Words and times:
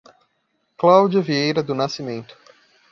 Cláudia 0.77 1.21
Vieira 1.21 1.61
do 1.61 1.75
Nascimento 1.75 2.35